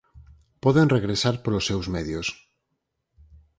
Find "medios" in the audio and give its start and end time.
1.95-2.27